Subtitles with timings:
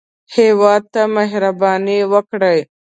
[0.35, 2.59] هېواد ته مهرباني وکړئ